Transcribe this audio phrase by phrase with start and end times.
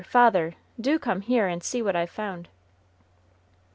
[0.03, 0.55] father!
[0.79, 2.47] do come here, and see what I've found!"